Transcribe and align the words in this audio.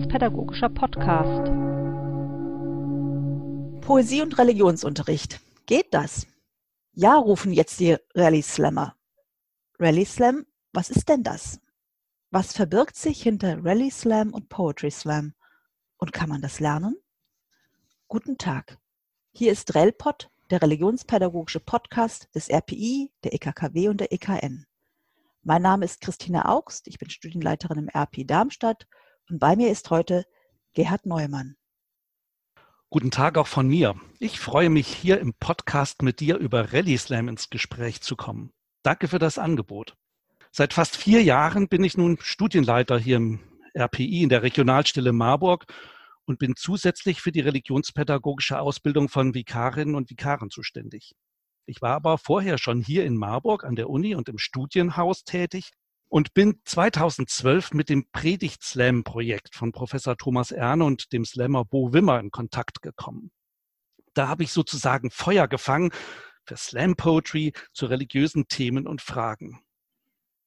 religionspädagogischer 0.00 0.70
Podcast. 0.70 1.44
Poesie 3.82 4.22
und 4.22 4.38
Religionsunterricht. 4.38 5.40
Geht 5.66 5.92
das? 5.92 6.26
Ja, 6.92 7.16
rufen 7.16 7.52
jetzt 7.52 7.80
die 7.80 7.96
Rallye 8.14 8.42
Slammer. 8.42 8.96
Rallye 9.78 10.06
Slam, 10.06 10.46
was 10.72 10.88
ist 10.88 11.08
denn 11.08 11.22
das? 11.22 11.60
Was 12.30 12.54
verbirgt 12.54 12.96
sich 12.96 13.22
hinter 13.22 13.62
Rallye 13.62 13.90
Slam 13.90 14.32
und 14.32 14.48
Poetry 14.48 14.90
Slam? 14.90 15.34
Und 15.98 16.12
kann 16.12 16.30
man 16.30 16.40
das 16.40 16.60
lernen? 16.60 16.96
Guten 18.08 18.38
Tag. 18.38 18.78
Hier 19.32 19.52
ist 19.52 19.74
RELPOD, 19.74 20.30
der 20.50 20.62
religionspädagogische 20.62 21.60
Podcast 21.60 22.28
des 22.34 22.48
RPI, 22.48 23.12
der 23.22 23.34
EKKW 23.34 23.88
und 23.88 24.00
der 24.00 24.12
EKN. 24.12 24.66
Mein 25.42 25.62
Name 25.62 25.84
ist 25.84 26.00
Christina 26.00 26.48
Augst, 26.48 26.88
ich 26.88 26.98
bin 26.98 27.10
Studienleiterin 27.10 27.78
im 27.78 27.88
RP 27.88 28.26
Darmstadt 28.26 28.86
und 29.30 29.38
bei 29.38 29.56
mir 29.56 29.70
ist 29.70 29.90
heute 29.90 30.24
Gerhard 30.74 31.06
Neumann. 31.06 31.56
Guten 32.90 33.12
Tag 33.12 33.38
auch 33.38 33.46
von 33.46 33.68
mir. 33.68 33.94
Ich 34.18 34.40
freue 34.40 34.68
mich 34.68 34.88
hier 34.88 35.20
im 35.20 35.34
Podcast 35.34 36.02
mit 36.02 36.18
dir 36.18 36.36
über 36.36 36.72
Rallye 36.72 36.98
Slam 36.98 37.28
ins 37.28 37.48
Gespräch 37.48 38.00
zu 38.00 38.16
kommen. 38.16 38.52
Danke 38.82 39.06
für 39.06 39.20
das 39.20 39.38
Angebot. 39.38 39.94
Seit 40.50 40.72
fast 40.72 40.96
vier 40.96 41.22
Jahren 41.22 41.68
bin 41.68 41.84
ich 41.84 41.96
nun 41.96 42.18
Studienleiter 42.20 42.98
hier 42.98 43.18
im 43.18 43.40
RPI 43.74 44.24
in 44.24 44.28
der 44.28 44.42
Regionalstelle 44.42 45.12
Marburg 45.12 45.66
und 46.24 46.40
bin 46.40 46.56
zusätzlich 46.56 47.20
für 47.20 47.30
die 47.30 47.40
religionspädagogische 47.40 48.58
Ausbildung 48.58 49.08
von 49.08 49.34
Vikarinnen 49.34 49.94
und 49.94 50.10
Vikaren 50.10 50.50
zuständig. 50.50 51.14
Ich 51.66 51.80
war 51.80 51.94
aber 51.94 52.18
vorher 52.18 52.58
schon 52.58 52.80
hier 52.80 53.04
in 53.04 53.16
Marburg 53.16 53.62
an 53.62 53.76
der 53.76 53.88
Uni 53.88 54.16
und 54.16 54.28
im 54.28 54.38
Studienhaus 54.38 55.22
tätig 55.22 55.70
und 56.10 56.34
bin 56.34 56.60
2012 56.64 57.72
mit 57.72 57.88
dem 57.88 58.04
Predigt-Slam-Projekt 58.10 59.54
von 59.54 59.72
Professor 59.72 60.16
Thomas 60.16 60.50
Erne 60.50 60.84
und 60.84 61.12
dem 61.12 61.24
Slammer 61.24 61.64
Bo 61.64 61.92
Wimmer 61.92 62.18
in 62.18 62.30
Kontakt 62.30 62.82
gekommen. 62.82 63.30
Da 64.12 64.28
habe 64.28 64.42
ich 64.42 64.52
sozusagen 64.52 65.10
Feuer 65.10 65.46
gefangen 65.46 65.92
für 66.44 66.56
Slam 66.56 66.96
Poetry 66.96 67.52
zu 67.72 67.86
religiösen 67.86 68.48
Themen 68.48 68.88
und 68.88 69.00
Fragen. 69.00 69.60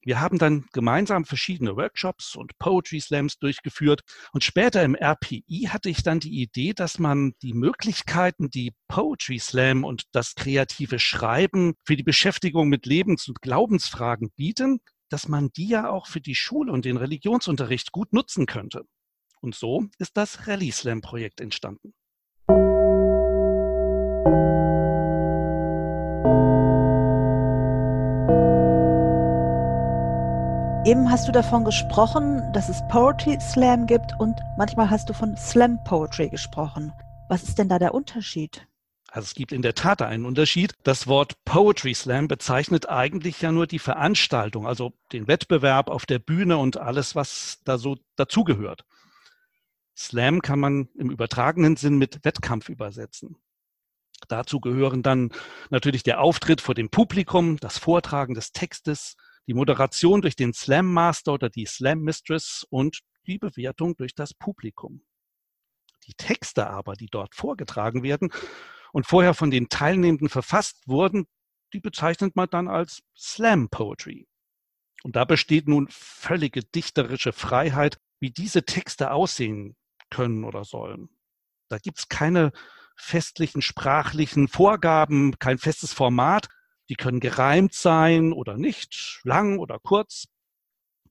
Wir 0.06 0.20
haben 0.20 0.38
dann 0.38 0.66
gemeinsam 0.74 1.24
verschiedene 1.24 1.78
Workshops 1.78 2.36
und 2.36 2.58
Poetry 2.60 3.00
Slams 3.00 3.40
durchgeführt 3.40 4.02
und 4.34 4.44
später 4.44 4.84
im 4.84 4.96
RPI 4.96 5.70
hatte 5.70 5.90
ich 5.90 6.04
dann 6.04 6.20
die 6.20 6.42
Idee, 6.42 6.74
dass 6.74 7.00
man 7.00 7.36
die 7.42 7.54
Möglichkeiten, 7.54 8.50
die 8.50 8.74
Poetry 8.90 9.40
Slam 9.40 9.86
und 9.86 10.04
das 10.12 10.36
kreative 10.36 11.00
Schreiben 11.00 11.76
für 11.86 11.96
die 11.96 12.04
Beschäftigung 12.04 12.68
mit 12.68 12.86
Lebens- 12.86 13.30
und 13.30 13.42
Glaubensfragen 13.42 14.30
bieten, 14.36 14.82
dass 15.10 15.28
man 15.28 15.50
die 15.52 15.68
ja 15.68 15.90
auch 15.90 16.08
für 16.08 16.22
die 16.22 16.36
Schule 16.36 16.72
und 16.72 16.86
den 16.86 16.98
Religionsunterricht 16.98 17.92
gut 17.92 18.14
nutzen 18.14 18.46
könnte. 18.46 18.84
Und 19.42 19.56
so 19.56 19.86
ist 19.98 20.16
das 20.16 20.48
Rallye 20.48 20.72
Slam 20.72 21.02
Projekt 21.02 21.42
entstanden. 21.42 21.94
Eben 30.86 31.10
hast 31.10 31.30
du 31.30 31.32
davon 31.32 31.64
gesprochen, 31.64 32.42
dass 32.52 32.68
es 32.68 32.86
Poetry 32.90 33.40
Slam 33.40 33.88
gibt 33.88 34.20
und 34.20 34.38
manchmal 34.58 34.90
hast 34.90 35.10
du 35.10 35.14
von 35.14 35.38
Slam 35.38 35.82
Poetry 35.86 36.30
gesprochen. 36.30 36.92
Was 37.30 37.44
ist 37.44 37.58
denn 37.58 37.70
da 37.70 37.80
der 37.80 37.94
Unterschied? 37.94 38.68
Also 39.14 39.28
es 39.28 39.36
gibt 39.36 39.52
in 39.52 39.62
der 39.62 39.76
Tat 39.76 40.02
einen 40.02 40.26
Unterschied. 40.26 40.74
Das 40.82 41.06
Wort 41.06 41.46
Poetry 41.46 41.94
Slam 41.94 42.28
bezeichnet 42.28 42.90
eigentlich 42.90 43.40
ja 43.42 43.52
nur 43.52 43.68
die 43.68 43.78
Veranstaltung, 43.78 44.66
also 44.66 44.94
den 45.12 45.28
Wettbewerb 45.28 45.92
auf 45.92 46.08
der 46.08 46.18
Bühne 46.18 46.58
und 46.58 46.78
alles, 46.78 47.14
was 47.14 47.60
da 47.64 47.78
so 47.78 48.00
dazugehört. 48.16 48.86
Slam 49.96 50.42
kann 50.42 50.60
man 50.60 50.90
im 50.98 51.12
übertragenen 51.12 51.76
Sinn 51.76 52.00
mit 52.00 52.26
Wettkampf 52.26 52.70
übersetzen. 52.70 53.36
Dazu 54.30 54.60
gehören 54.60 55.04
dann 55.04 55.30
natürlich 55.70 56.02
der 56.02 56.20
Auftritt 56.20 56.60
vor 56.60 56.74
dem 56.74 56.90
Publikum, 56.90 57.58
das 57.58 57.78
Vortragen 57.78 58.34
des 58.34 58.52
Textes, 58.52 59.16
die 59.46 59.54
Moderation 59.54 60.24
durch 60.24 60.36
den 60.36 60.54
Slam 60.54 60.92
Master 60.92 61.34
oder 61.34 61.52
die 61.52 61.68
Slam 61.68 62.00
Mistress 62.00 62.66
und 62.68 63.02
die 63.28 63.38
Bewertung 63.38 63.96
durch 63.96 64.16
das 64.16 64.34
Publikum. 64.34 65.04
Die 66.08 66.16
Texte 66.16 66.66
aber, 66.66 66.96
die 66.96 67.10
dort 67.12 67.36
vorgetragen 67.36 68.02
werden 68.02 68.32
und 68.94 69.08
vorher 69.08 69.34
von 69.34 69.52
den 69.52 69.70
Teilnehmenden 69.70 70.30
verfasst 70.30 70.88
wurden, 70.88 71.26
die 71.74 71.80
bezeichnet 71.80 72.36
man 72.36 72.48
dann 72.50 72.68
als 72.68 73.02
Slam 73.18 73.70
Poetry. 73.70 74.28
Und 75.04 75.16
da 75.16 75.26
besteht 75.26 75.68
nun 75.68 75.88
völlige 75.90 76.64
dichterische 76.64 77.34
Freiheit, 77.34 77.98
wie 78.20 78.32
diese 78.32 78.64
Texte 78.64 79.12
aussehen 79.12 79.76
können 80.10 80.46
oder 80.46 80.64
sollen. 80.64 81.10
Da 81.70 81.80
gibt's 81.80 82.08
keine 82.08 82.52
festlichen 82.96 83.62
sprachlichen 83.64 84.48
Vorgaben, 84.48 85.38
kein 85.40 85.58
festes 85.58 85.92
Format, 85.92 86.48
die 86.90 86.96
können 86.96 87.20
gereimt 87.20 87.74
sein 87.74 88.32
oder 88.32 88.58
nicht, 88.58 89.22
lang 89.24 89.58
oder 89.58 89.80
kurz, 89.80 90.28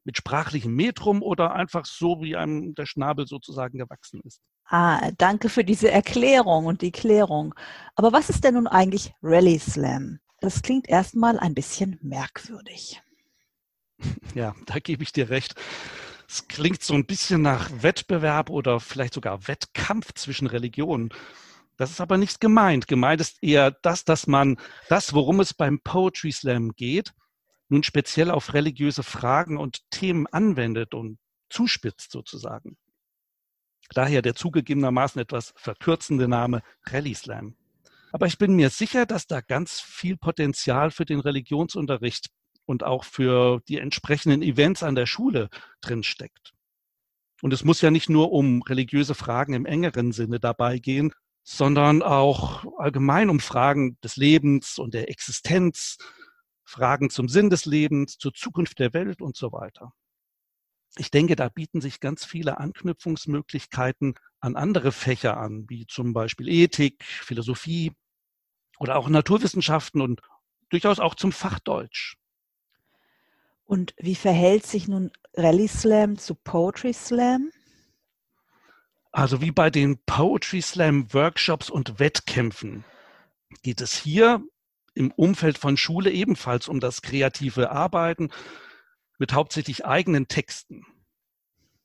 mit 0.04 0.16
sprachlichem 0.16 0.74
Metrum 0.74 1.22
oder 1.22 1.52
einfach 1.52 1.84
so, 1.84 2.22
wie 2.22 2.36
einem 2.36 2.74
der 2.74 2.86
Schnabel 2.86 3.26
sozusagen 3.26 3.78
gewachsen 3.78 4.20
ist. 4.22 4.40
Ah, 4.72 5.10
danke 5.18 5.50
für 5.50 5.64
diese 5.64 5.90
Erklärung 5.90 6.64
und 6.64 6.80
die 6.80 6.92
Klärung. 6.92 7.54
Aber 7.94 8.10
was 8.14 8.30
ist 8.30 8.42
denn 8.42 8.54
nun 8.54 8.66
eigentlich 8.66 9.12
Rally 9.22 9.58
Slam? 9.58 10.18
Das 10.40 10.62
klingt 10.62 10.88
erstmal 10.88 11.38
ein 11.38 11.54
bisschen 11.54 11.98
merkwürdig. 12.02 13.00
Ja, 14.34 14.54
da 14.64 14.78
gebe 14.78 15.02
ich 15.02 15.12
dir 15.12 15.28
recht. 15.28 15.54
Es 16.26 16.48
klingt 16.48 16.82
so 16.82 16.94
ein 16.94 17.04
bisschen 17.04 17.42
nach 17.42 17.70
Wettbewerb 17.82 18.48
oder 18.48 18.80
vielleicht 18.80 19.12
sogar 19.12 19.46
Wettkampf 19.46 20.14
zwischen 20.14 20.46
Religionen. 20.46 21.10
Das 21.76 21.90
ist 21.90 22.00
aber 22.00 22.16
nicht 22.16 22.40
gemeint. 22.40 22.88
Gemeint 22.88 23.20
ist 23.20 23.42
eher 23.42 23.70
das, 23.70 24.06
dass 24.06 24.26
man 24.26 24.56
das, 24.88 25.12
worum 25.12 25.40
es 25.40 25.52
beim 25.52 25.80
Poetry 25.80 26.32
Slam 26.32 26.72
geht, 26.72 27.12
nun 27.68 27.82
speziell 27.82 28.30
auf 28.30 28.54
religiöse 28.54 29.02
Fragen 29.02 29.58
und 29.58 29.82
Themen 29.90 30.26
anwendet 30.26 30.94
und 30.94 31.18
zuspitzt 31.50 32.10
sozusagen. 32.10 32.78
Daher 33.92 34.22
der 34.22 34.34
zugegebenermaßen 34.34 35.20
etwas 35.20 35.52
verkürzende 35.56 36.28
Name 36.28 36.62
Rally 36.86 37.14
Slam. 37.14 37.56
Aber 38.12 38.26
ich 38.26 38.38
bin 38.38 38.54
mir 38.54 38.70
sicher, 38.70 39.06
dass 39.06 39.26
da 39.26 39.40
ganz 39.40 39.80
viel 39.80 40.16
Potenzial 40.16 40.90
für 40.90 41.04
den 41.04 41.20
Religionsunterricht 41.20 42.28
und 42.66 42.84
auch 42.84 43.04
für 43.04 43.60
die 43.68 43.78
entsprechenden 43.78 44.42
Events 44.42 44.82
an 44.82 44.94
der 44.94 45.06
Schule 45.06 45.48
drin 45.80 46.02
steckt. 46.02 46.52
Und 47.40 47.52
es 47.52 47.64
muss 47.64 47.80
ja 47.80 47.90
nicht 47.90 48.08
nur 48.08 48.32
um 48.32 48.62
religiöse 48.62 49.14
Fragen 49.14 49.54
im 49.54 49.66
engeren 49.66 50.12
Sinne 50.12 50.38
dabei 50.38 50.78
gehen, 50.78 51.12
sondern 51.42 52.02
auch 52.02 52.64
allgemein 52.78 53.30
um 53.30 53.40
Fragen 53.40 53.98
des 54.00 54.16
Lebens 54.16 54.78
und 54.78 54.94
der 54.94 55.10
Existenz, 55.10 55.98
Fragen 56.64 57.10
zum 57.10 57.28
Sinn 57.28 57.50
des 57.50 57.64
Lebens, 57.64 58.16
zur 58.18 58.32
Zukunft 58.32 58.78
der 58.78 58.92
Welt 58.94 59.20
und 59.20 59.36
so 59.36 59.52
weiter. 59.52 59.92
Ich 60.96 61.10
denke, 61.10 61.36
da 61.36 61.48
bieten 61.48 61.80
sich 61.80 62.00
ganz 62.00 62.24
viele 62.24 62.58
Anknüpfungsmöglichkeiten 62.58 64.14
an 64.40 64.56
andere 64.56 64.92
Fächer 64.92 65.38
an, 65.38 65.64
wie 65.68 65.86
zum 65.86 66.12
Beispiel 66.12 66.48
Ethik, 66.48 67.02
Philosophie 67.04 67.92
oder 68.78 68.96
auch 68.96 69.08
Naturwissenschaften 69.08 70.00
und 70.00 70.20
durchaus 70.68 70.98
auch 70.98 71.14
zum 71.14 71.32
Fach 71.32 71.58
Deutsch. 71.60 72.16
Und 73.64 73.94
wie 73.96 74.16
verhält 74.16 74.66
sich 74.66 74.88
nun 74.88 75.10
Rally 75.34 75.68
Slam 75.68 76.18
zu 76.18 76.34
Poetry 76.34 76.92
Slam? 76.92 77.50
Also 79.12 79.40
wie 79.40 79.50
bei 79.50 79.70
den 79.70 79.98
Poetry 80.04 80.60
Slam 80.60 81.12
Workshops 81.14 81.70
und 81.70 81.98
Wettkämpfen 81.98 82.84
geht 83.62 83.80
es 83.80 83.96
hier 83.96 84.42
im 84.94 85.10
Umfeld 85.12 85.58
von 85.58 85.76
Schule 85.76 86.10
ebenfalls 86.10 86.68
um 86.68 86.80
das 86.80 87.02
kreative 87.02 87.70
Arbeiten 87.70 88.30
mit 89.18 89.32
hauptsächlich 89.32 89.84
eigenen 89.86 90.28
Texten. 90.28 90.84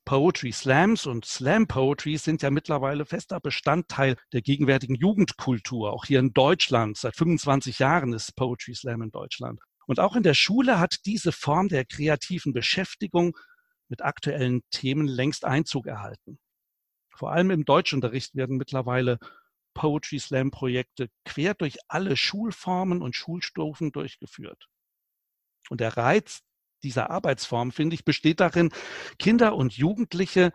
Poetry 0.08 0.52
Slams 0.52 1.04
und 1.04 1.26
Slam 1.26 1.66
Poetry 1.66 2.16
sind 2.16 2.40
ja 2.40 2.50
mittlerweile 2.50 3.04
fester 3.04 3.40
Bestandteil 3.40 4.16
der 4.32 4.40
gegenwärtigen 4.40 4.94
Jugendkultur. 4.94 5.92
Auch 5.92 6.06
hier 6.06 6.18
in 6.18 6.32
Deutschland. 6.32 6.96
Seit 6.96 7.14
25 7.14 7.78
Jahren 7.78 8.14
ist 8.14 8.34
Poetry 8.34 8.74
Slam 8.74 9.02
in 9.02 9.10
Deutschland. 9.10 9.60
Und 9.86 10.00
auch 10.00 10.16
in 10.16 10.22
der 10.22 10.32
Schule 10.32 10.80
hat 10.80 11.04
diese 11.04 11.30
Form 11.30 11.68
der 11.68 11.84
kreativen 11.84 12.54
Beschäftigung 12.54 13.36
mit 13.88 14.02
aktuellen 14.02 14.62
Themen 14.70 15.06
längst 15.06 15.44
Einzug 15.44 15.86
erhalten. 15.86 16.38
Vor 17.14 17.32
allem 17.32 17.50
im 17.50 17.66
Deutschunterricht 17.66 18.34
werden 18.34 18.56
mittlerweile 18.56 19.18
Poetry 19.74 20.20
Slam 20.20 20.50
Projekte 20.50 21.10
quer 21.26 21.52
durch 21.52 21.76
alle 21.86 22.16
Schulformen 22.16 23.02
und 23.02 23.14
Schulstufen 23.14 23.92
durchgeführt. 23.92 24.68
Und 25.68 25.82
der 25.82 25.98
Reiz 25.98 26.40
dieser 26.82 27.10
Arbeitsform, 27.10 27.72
finde 27.72 27.94
ich, 27.94 28.04
besteht 28.04 28.40
darin, 28.40 28.70
Kinder 29.18 29.54
und 29.54 29.76
Jugendliche 29.76 30.52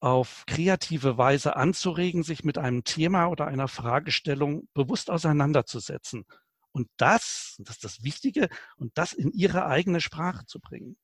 auf 0.00 0.44
kreative 0.46 1.18
Weise 1.18 1.56
anzuregen, 1.56 2.22
sich 2.22 2.44
mit 2.44 2.58
einem 2.58 2.84
Thema 2.84 3.26
oder 3.26 3.46
einer 3.46 3.68
Fragestellung 3.68 4.68
bewusst 4.72 5.10
auseinanderzusetzen. 5.10 6.24
Und 6.70 6.88
das, 6.96 7.56
das 7.58 7.76
ist 7.76 7.84
das 7.84 8.04
Wichtige, 8.04 8.48
und 8.76 8.96
das 8.96 9.12
in 9.12 9.32
ihre 9.32 9.66
eigene 9.66 10.00
Sprache 10.00 10.46
zu 10.46 10.60
bringen. 10.60 10.96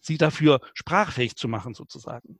Sie 0.00 0.18
dafür 0.18 0.60
sprachfähig 0.74 1.36
zu 1.36 1.48
machen, 1.48 1.72
sozusagen. 1.72 2.38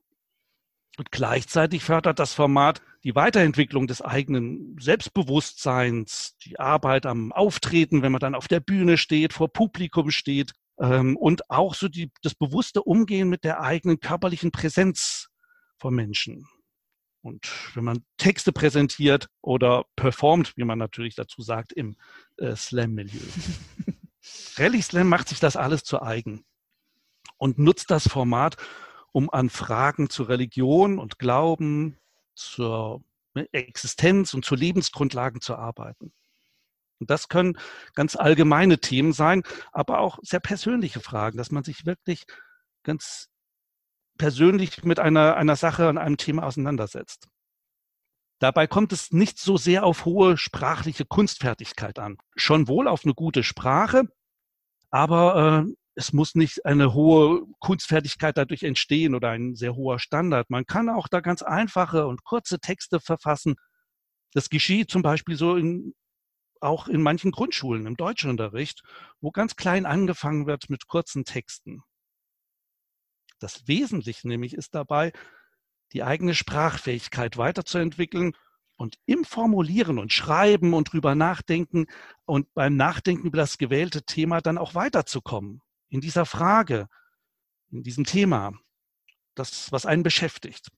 Und 0.97 1.11
gleichzeitig 1.11 1.83
fördert 1.83 2.19
das 2.19 2.35
Format 2.35 2.83
die 3.03 3.15
Weiterentwicklung 3.15 3.87
des 3.87 4.01
eigenen 4.01 4.77
Selbstbewusstseins, 4.79 6.37
die 6.45 6.61
Arbeit 6.61 7.07
am 7.07 7.33
Auftreten, 7.33 8.03
wenn 8.03 8.13
man 8.13 8.21
dann 8.21 8.35
auf 8.35 8.47
der 8.47 8.61
Bühne 8.61 8.97
steht, 8.97 9.33
vor 9.33 9.53
Publikum 9.53 10.11
steht 10.11 10.53
ähm, 10.79 11.17
und 11.17 11.51
auch 11.51 11.75
so 11.75 11.89
die, 11.89 12.11
das 12.23 12.35
bewusste 12.35 12.83
Umgehen 12.83 13.29
mit 13.29 13.45
der 13.45 13.61
eigenen 13.61 14.01
körperlichen 14.01 14.51
Präsenz 14.51 15.29
von 15.79 15.95
Menschen. 15.95 16.47
Und 17.23 17.49
wenn 17.75 17.85
man 17.85 18.05
Texte 18.19 18.53
präsentiert 18.53 19.29
oder 19.41 19.87
performt, 19.97 20.57
wie 20.57 20.65
man 20.65 20.79
natürlich 20.79 21.15
dazu 21.15 21.41
sagt, 21.41 21.73
im 21.73 21.97
äh, 22.37 22.55
Slam-Milieu. 22.55 23.21
Rallye 24.57 24.83
Slam 24.83 25.09
macht 25.09 25.29
sich 25.29 25.41
das 25.41 25.57
alles 25.57 25.85
zu 25.85 26.03
eigen 26.03 26.45
und 27.39 27.59
nutzt 27.59 27.91
das 27.91 28.09
Format, 28.09 28.57
um 29.13 29.31
an 29.31 29.49
Fragen 29.49 30.11
zur 30.11 30.29
Religion 30.29 30.99
und 30.99 31.19
Glauben, 31.19 31.99
zur 32.35 33.03
Existenz 33.53 34.35
und 34.35 34.45
zu 34.45 34.55
Lebensgrundlagen 34.55 35.41
zu 35.41 35.57
arbeiten. 35.57 36.13
Und 37.01 37.11
das 37.11 37.29
können 37.29 37.59
ganz 37.95 38.17
allgemeine 38.17 38.79
Themen 38.79 39.13
sein, 39.13 39.43
aber 39.73 39.99
auch 39.99 40.19
sehr 40.23 40.41
persönliche 40.41 41.01
Fragen, 41.01 41.39
dass 41.39 41.51
man 41.51 41.65
sich 41.65 41.87
wirklich 41.87 42.25
ganz 42.83 43.29
persönlich 44.19 44.85
mit 44.85 44.99
einer, 44.99 45.37
einer 45.37 45.57
Sache 45.57 45.89
und 45.89 45.99
einem 45.99 46.17
Thema 46.17 46.45
auseinandersetzt. 46.45 47.29
Dabei 48.41 48.67
kommt 48.67 48.93
es 48.93 49.13
nicht 49.13 49.39
so 49.39 49.57
sehr 49.57 49.85
auf 49.85 50.05
hohe 50.05 50.37
sprachliche 50.37 51.05
Kunstfertigkeit 51.05 51.99
an. 51.99 52.19
Schon 52.37 52.69
wohl 52.69 52.89
auf 52.89 53.05
eine 53.05 53.15
gute 53.15 53.43
Sprache, 53.43 54.05
aber 54.91 55.65
äh, 55.67 55.73
es 55.95 56.13
muss 56.13 56.35
nicht 56.35 56.67
eine 56.67 56.93
hohe 56.95 57.43
Kunstfertigkeit 57.61 58.37
dadurch 58.37 58.65
entstehen 58.65 59.15
oder 59.15 59.31
ein 59.31 59.55
sehr 59.55 59.77
hoher 59.77 59.99
Standard. 59.99 60.51
Man 60.51 60.67
kann 60.67 60.89
auch 60.89 61.09
da 61.09 61.21
ganz 61.21 61.43
einfache 61.43 62.07
und 62.07 62.25
kurze 62.25 62.59
Texte 62.59 63.01
verfassen. 63.01 63.55
Das 64.33 64.51
geschieht 64.51 64.91
zum 64.91 65.03
Beispiel 65.03 65.37
so 65.37 65.57
in, 65.57 65.95
auch 66.61 66.89
in 66.89 67.03
manchen 67.03 67.31
Grundschulen 67.31 67.87
im 67.87 67.97
Deutschunterricht, 67.97 68.83
wo 69.21 69.31
ganz 69.31 69.57
klein 69.57 69.87
angefangen 69.87 70.47
wird 70.47 70.71
mit 70.71 70.87
kurzen 70.87 71.25
Texten. 71.25 71.83
Das 73.39 73.67
Wesentliche 73.69 74.29
nämlich 74.29 74.55
ist 74.55 74.75
dabei, 74.75 75.13
die 75.93 76.03
eigene 76.03 76.35
Sprachfähigkeit 76.35 77.37
weiterzuentwickeln 77.37 78.37
und 78.77 78.99
im 79.07 79.25
Formulieren 79.25 79.99
und 79.99 80.13
Schreiben 80.13 80.75
und 80.75 80.93
drüber 80.93 81.15
nachdenken 81.15 81.87
und 82.25 82.53
beim 82.55 82.77
Nachdenken 82.77 83.27
über 83.27 83.37
das 83.37 83.59
gewählte 83.59 84.03
Thema 84.03 84.41
dann 84.41 84.59
auch 84.59 84.75
weiterzukommen 84.75 85.61
in 85.89 86.01
dieser 86.01 86.27
Frage, 86.27 86.89
in 87.71 87.83
diesem 87.83 88.05
Thema, 88.05 88.53
das, 89.35 89.71
was 89.73 89.87
einen 89.87 90.03
beschäftigt. 90.03 90.71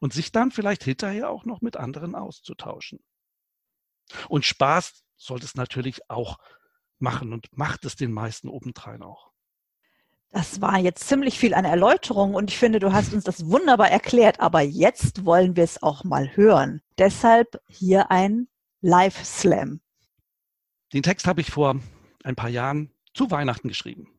Und 0.00 0.12
sich 0.12 0.32
dann 0.32 0.50
vielleicht 0.50 0.84
hinterher 0.84 1.30
auch 1.30 1.44
noch 1.44 1.60
mit 1.60 1.76
anderen 1.76 2.14
auszutauschen. 2.14 3.00
Und 4.28 4.44
Spaß 4.44 5.04
sollte 5.16 5.44
es 5.44 5.54
natürlich 5.54 6.10
auch 6.10 6.38
machen 6.98 7.32
und 7.32 7.56
macht 7.56 7.84
es 7.84 7.96
den 7.96 8.12
meisten 8.12 8.48
obendrein 8.48 9.02
auch. 9.02 9.32
Das 10.30 10.60
war 10.60 10.78
jetzt 10.78 11.06
ziemlich 11.06 11.38
viel 11.38 11.54
an 11.54 11.64
Erläuterung 11.64 12.34
und 12.34 12.50
ich 12.50 12.58
finde, 12.58 12.80
du 12.80 12.92
hast 12.92 13.12
uns 13.12 13.22
das 13.22 13.46
wunderbar 13.46 13.90
erklärt, 13.90 14.40
aber 14.40 14.62
jetzt 14.62 15.24
wollen 15.24 15.54
wir 15.54 15.62
es 15.62 15.82
auch 15.82 16.02
mal 16.02 16.36
hören. 16.36 16.82
Deshalb 16.98 17.60
hier 17.68 18.10
ein 18.10 18.48
Live-Slam. 18.80 19.80
Den 20.92 21.02
Text 21.02 21.26
habe 21.26 21.40
ich 21.40 21.50
vor 21.50 21.80
ein 22.24 22.36
paar 22.36 22.48
Jahren 22.48 22.92
zu 23.12 23.30
Weihnachten 23.30 23.68
geschrieben 23.68 24.14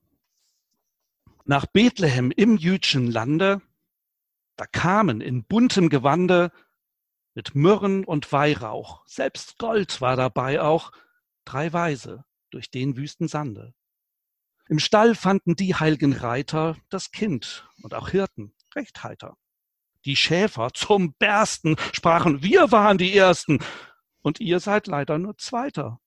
nach 1.45 1.67
Bethlehem 1.67 2.31
im 2.31 2.57
jüdischen 2.57 3.09
Lande, 3.09 3.61
da 4.57 4.65
kamen 4.65 5.21
in 5.21 5.43
buntem 5.43 5.89
Gewande 5.89 6.51
mit 7.35 7.53
Myrrhen 7.53 8.05
und 8.05 8.31
Weihrauch, 8.31 9.05
selbst 9.05 9.59
Gold 9.59 10.01
war 10.01 10.15
dabei 10.15 10.61
auch, 10.61 10.91
drei 11.43 11.71
Weise 11.73 12.25
durch 12.49 12.71
den 12.71 12.97
wüsten 12.97 13.27
Sande. 13.27 13.75
Im 14.67 14.79
Stall 14.79 15.13
fanden 15.13 15.55
die 15.55 15.75
heilgen 15.75 16.13
Reiter 16.13 16.75
das 16.89 17.11
Kind 17.11 17.69
und 17.83 17.93
auch 17.93 18.09
Hirten 18.09 18.55
recht 18.73 19.03
heiter. 19.03 19.37
Die 20.05 20.15
Schäfer 20.15 20.71
zum 20.73 21.13
Bersten 21.13 21.75
sprachen, 21.91 22.41
wir 22.41 22.71
waren 22.71 22.97
die 22.97 23.15
Ersten 23.15 23.59
und 24.21 24.39
ihr 24.39 24.59
seid 24.59 24.87
leider 24.87 25.19
nur 25.19 25.37
Zweiter. 25.37 25.99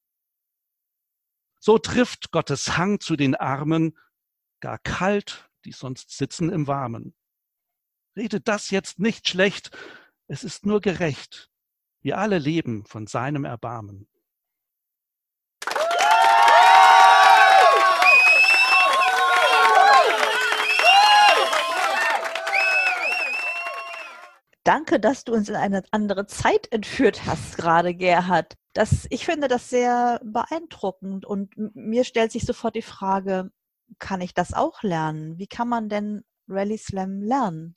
So 1.61 1.79
trifft 1.79 2.31
Gottes 2.31 2.77
Hang 2.77 3.01
zu 3.01 3.17
den 3.17 3.35
Armen 3.35 3.97
gar 4.61 4.79
kalt, 4.79 5.51
die 5.65 5.73
sonst 5.73 6.17
sitzen 6.17 6.51
im 6.51 6.67
Warmen. 6.67 7.15
Redet 8.17 8.49
das 8.49 8.71
jetzt 8.71 8.99
nicht 8.99 9.29
schlecht, 9.29 9.71
es 10.29 10.45
ist 10.45 10.67
nur 10.67 10.81
gerecht. 10.81 11.51
Wir 12.01 12.19
alle 12.19 12.39
leben 12.39 12.85
von 12.85 13.07
seinem 13.07 13.45
Erbarmen. 13.45 14.07
Danke, 24.65 25.01
dass 25.01 25.25
du 25.25 25.33
uns 25.33 25.49
in 25.49 25.57
eine 25.57 25.83
andere 25.93 26.27
Zeit 26.27 26.71
entführt 26.71 27.25
hast, 27.25 27.57
gerade 27.57 27.95
Gerhard. 27.95 28.55
Das, 28.75 29.07
ich 29.09 29.25
finde 29.25 29.49
das 29.49 29.71
sehr 29.71 30.21
beeindruckend 30.23 31.25
und 31.25 31.55
mir 31.57 32.05
stellt 32.05 32.33
sich 32.33 32.45
sofort 32.45 32.75
die 32.75 32.83
Frage, 32.83 33.51
kann 33.99 34.21
ich 34.21 34.35
das 34.35 34.53
auch 34.53 34.83
lernen? 34.83 35.39
Wie 35.39 35.47
kann 35.47 35.69
man 35.69 35.89
denn 35.89 36.23
Rally 36.49 36.77
Slam 36.77 37.23
lernen? 37.23 37.77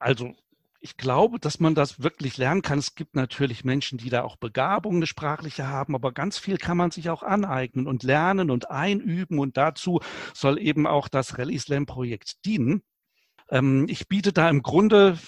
Also 0.00 0.34
ich 0.80 0.96
glaube, 0.96 1.38
dass 1.38 1.60
man 1.60 1.74
das 1.74 2.02
wirklich 2.02 2.38
lernen 2.38 2.62
kann. 2.62 2.78
Es 2.78 2.94
gibt 2.94 3.14
natürlich 3.14 3.64
Menschen, 3.64 3.98
die 3.98 4.08
da 4.10 4.22
auch 4.22 4.36
Begabung, 4.36 4.96
eine 4.96 5.06
sprachliche 5.06 5.68
haben, 5.68 5.94
aber 5.94 6.12
ganz 6.12 6.38
viel 6.38 6.56
kann 6.56 6.76
man 6.76 6.90
sich 6.90 7.10
auch 7.10 7.22
aneignen 7.22 7.86
und 7.86 8.02
lernen 8.02 8.50
und 8.50 8.70
einüben. 8.70 9.38
Und 9.38 9.56
dazu 9.56 10.00
soll 10.34 10.58
eben 10.58 10.86
auch 10.86 11.08
das 11.08 11.38
Rally 11.38 11.58
Slam 11.58 11.86
Projekt 11.86 12.44
dienen. 12.44 12.82
Ähm, 13.50 13.86
ich 13.88 14.08
biete 14.08 14.32
da 14.32 14.48
im 14.48 14.62
Grunde 14.62 15.18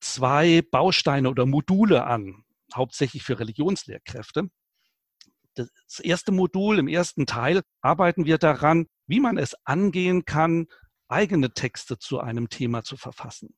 zwei 0.00 0.62
Bausteine 0.62 1.28
oder 1.28 1.46
Module 1.46 2.04
an, 2.06 2.44
hauptsächlich 2.74 3.22
für 3.22 3.38
Religionslehrkräfte 3.38 4.48
das 5.54 6.00
erste 6.00 6.32
Modul, 6.32 6.78
im 6.78 6.88
ersten 6.88 7.26
Teil, 7.26 7.62
arbeiten 7.80 8.24
wir 8.24 8.38
daran, 8.38 8.86
wie 9.06 9.20
man 9.20 9.38
es 9.38 9.54
angehen 9.64 10.24
kann, 10.24 10.66
eigene 11.08 11.52
Texte 11.52 11.98
zu 11.98 12.20
einem 12.20 12.48
Thema 12.48 12.82
zu 12.82 12.96
verfassen. 12.96 13.54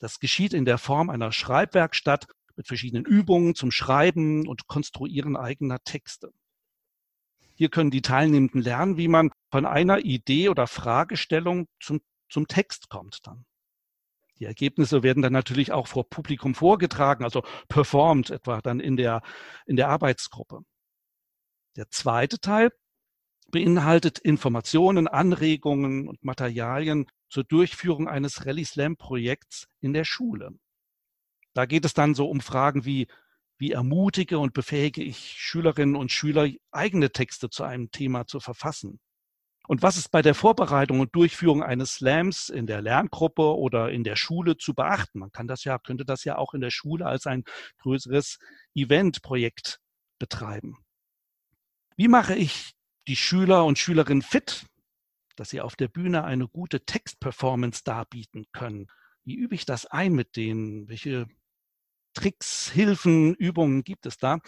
Das 0.00 0.18
geschieht 0.18 0.54
in 0.54 0.64
der 0.64 0.78
Form 0.78 1.10
einer 1.10 1.32
Schreibwerkstatt 1.32 2.26
mit 2.56 2.66
verschiedenen 2.66 3.04
Übungen 3.04 3.54
zum 3.54 3.70
Schreiben 3.70 4.46
und 4.46 4.66
Konstruieren 4.66 5.36
eigener 5.36 5.78
Texte. 5.84 6.32
Hier 7.54 7.68
können 7.68 7.90
die 7.90 8.02
Teilnehmenden 8.02 8.60
lernen, 8.60 8.96
wie 8.96 9.08
man 9.08 9.30
von 9.50 9.64
einer 9.64 10.00
Idee 10.00 10.48
oder 10.48 10.66
Fragestellung 10.66 11.68
zum, 11.80 12.00
zum 12.28 12.48
Text 12.48 12.88
kommt 12.88 13.20
dann. 13.24 13.44
Die 14.40 14.44
Ergebnisse 14.44 15.04
werden 15.04 15.22
dann 15.22 15.32
natürlich 15.32 15.70
auch 15.70 15.86
vor 15.86 16.08
Publikum 16.08 16.56
vorgetragen, 16.56 17.22
also 17.22 17.44
performt 17.68 18.30
etwa 18.30 18.60
dann 18.60 18.80
in 18.80 18.96
der, 18.96 19.22
in 19.66 19.76
der 19.76 19.88
Arbeitsgruppe. 19.88 20.60
Der 21.76 21.88
zweite 21.90 22.40
Teil 22.40 22.72
beinhaltet 23.50 24.18
Informationen, 24.18 25.06
Anregungen 25.06 26.08
und 26.08 26.24
Materialien 26.24 27.06
zur 27.34 27.42
Durchführung 27.42 28.06
eines 28.06 28.46
Rally 28.46 28.64
Slam 28.64 28.96
Projekts 28.96 29.66
in 29.80 29.92
der 29.92 30.04
Schule. 30.04 30.52
Da 31.52 31.66
geht 31.66 31.84
es 31.84 31.92
dann 31.92 32.14
so 32.14 32.30
um 32.30 32.40
Fragen 32.40 32.84
wie, 32.84 33.08
wie 33.58 33.72
ermutige 33.72 34.38
und 34.38 34.54
befähige 34.54 35.02
ich 35.02 35.34
Schülerinnen 35.36 35.96
und 35.96 36.12
Schüler, 36.12 36.48
eigene 36.70 37.10
Texte 37.10 37.50
zu 37.50 37.64
einem 37.64 37.90
Thema 37.90 38.28
zu 38.28 38.38
verfassen? 38.38 39.00
Und 39.66 39.82
was 39.82 39.96
ist 39.96 40.12
bei 40.12 40.22
der 40.22 40.36
Vorbereitung 40.36 41.00
und 41.00 41.16
Durchführung 41.16 41.64
eines 41.64 41.94
Slams 41.94 42.50
in 42.50 42.68
der 42.68 42.80
Lerngruppe 42.80 43.56
oder 43.56 43.90
in 43.90 44.04
der 44.04 44.14
Schule 44.14 44.56
zu 44.56 44.72
beachten? 44.72 45.18
Man 45.18 45.32
kann 45.32 45.48
das 45.48 45.64
ja, 45.64 45.80
könnte 45.80 46.04
das 46.04 46.22
ja 46.22 46.38
auch 46.38 46.54
in 46.54 46.60
der 46.60 46.70
Schule 46.70 47.04
als 47.04 47.26
ein 47.26 47.42
größeres 47.78 48.38
Eventprojekt 48.76 49.80
betreiben. 50.20 50.84
Wie 51.96 52.06
mache 52.06 52.36
ich 52.36 52.74
die 53.08 53.16
Schüler 53.16 53.64
und 53.64 53.76
Schülerinnen 53.76 54.22
fit, 54.22 54.66
dass 55.36 55.50
sie 55.50 55.60
auf 55.60 55.76
der 55.76 55.88
Bühne 55.88 56.24
eine 56.24 56.48
gute 56.48 56.84
Textperformance 56.84 57.82
darbieten 57.84 58.46
können? 58.52 58.86
Wie 59.24 59.34
übe 59.34 59.54
ich 59.54 59.64
das 59.64 59.86
ein 59.86 60.12
mit 60.12 60.36
denen? 60.36 60.88
Welche 60.88 61.26
Tricks, 62.14 62.70
Hilfen, 62.70 63.34
Übungen 63.34 63.82
gibt 63.82 64.06
es 64.06 64.18
da? 64.18 64.38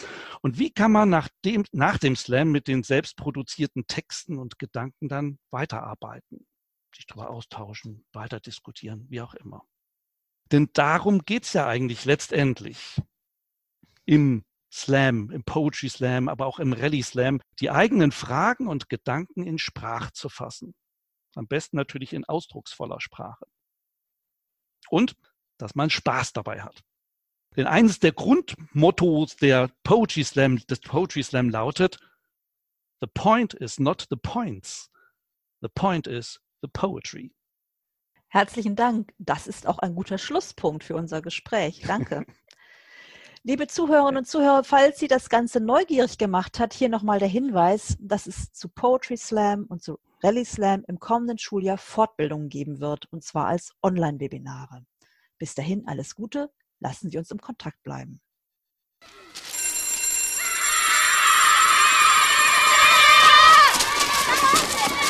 Und 0.41 0.59
wie 0.59 0.71
kann 0.71 0.93
man 0.93 1.11
nach 1.11 1.29
dem, 1.45 1.65
nach 1.73 1.99
dem 1.99 2.17
Slam 2.17 2.53
mit 2.53 2.69
den 2.69 2.83
selbstproduzierten 2.83 3.87
Texten 3.87 4.39
und 4.39 4.59
Gedanken 4.59 5.09
dann 5.09 5.39
weiterarbeiten? 5.51 6.47
Sich 6.95 7.07
darüber 7.07 7.31
austauschen, 7.31 8.07
weiter 8.13 8.41
diskutieren, 8.41 9.07
wie 9.11 9.21
auch 9.21 9.35
immer. 9.35 9.65
Denn 10.53 10.71
darum 10.73 11.23
geht's 11.23 11.53
ja 11.53 11.67
eigentlich 11.67 12.05
letztendlich 12.05 13.03
im 14.05 14.45
Slam, 14.77 15.31
im 15.31 15.43
Poetry 15.43 15.89
Slam, 15.89 16.29
aber 16.29 16.47
auch 16.47 16.59
im 16.59 16.75
Rally 16.75 17.03
Slam, 17.03 17.41
die 17.61 17.71
eigenen 17.71 18.13
Fragen 18.13 18.69
und 18.69 18.91
Gedanken 18.91 19.47
in 19.47 19.59
Sprache 19.59 20.13
zu 20.13 20.29
fassen. 20.29 20.75
Am 21.35 21.47
besten 21.47 21.77
natürlich 21.77 22.13
in 22.13 22.27
ausdrucksvoller 22.27 23.01
Sprache. 23.01 23.47
Und 24.91 25.17
dass 25.57 25.75
man 25.75 25.89
Spaß 25.89 26.35
dabei 26.35 26.61
hat. 26.61 26.83
Denn 27.57 27.67
eines 27.67 28.01
der 28.01 28.13
Grundmottos 28.13 29.37
der 29.37 29.71
Poetry 29.83 30.25
Slam, 30.25 30.59
des 30.67 30.81
Poetry 30.81 31.23
Slam 31.23 31.49
lautet, 31.49 31.99
The 33.01 33.07
point 33.07 33.55
is 33.55 33.79
not 33.79 34.07
the 34.11 34.17
points. 34.17 34.91
The 35.63 35.69
point 35.69 36.07
is 36.07 36.39
the 36.61 36.69
poetry. 36.69 37.35
Herzlichen 38.29 38.77
Dank. 38.77 39.15
Das 39.19 39.47
ist 39.47 39.67
auch 39.67 39.79
ein 39.79 39.95
guter 39.95 40.19
Schlusspunkt 40.19 40.85
für 40.85 40.97
unser 40.97 41.23
Gespräch. 41.23 41.83
Danke. 41.87 42.27
Liebe 43.49 43.69
Zuhörerinnen 43.69 44.17
und 44.17 44.25
Zuhörer, 44.27 44.65
falls 44.65 44.99
Sie 44.99 45.07
das 45.07 45.29
Ganze 45.29 45.61
neugierig 45.61 46.19
gemacht 46.19 46.59
hat, 46.59 46.75
hier 46.75 46.89
nochmal 46.89 47.21
der 47.21 47.29
Hinweis, 47.29 47.97
dass 48.01 48.27
es 48.27 48.51
zu 48.51 48.69
Poetry 48.69 49.17
Slam 49.17 49.67
und 49.69 49.85
zu 49.85 50.01
Rally 50.21 50.45
Slam 50.45 50.83
im 50.89 50.99
kommenden 50.99 51.39
Schuljahr 51.39 51.79
Fortbildungen 51.79 52.49
geben 52.49 52.81
wird, 52.81 53.07
und 53.13 53.23
zwar 53.23 53.47
als 53.47 53.73
Online-Webinare. 53.85 54.85
Bis 55.39 55.55
dahin 55.55 55.87
alles 55.87 56.17
Gute, 56.17 56.51
lassen 56.81 57.09
Sie 57.09 57.19
uns 57.19 57.31
im 57.31 57.39
Kontakt 57.39 57.81
bleiben. 57.85 58.21
Ah! 65.01 65.06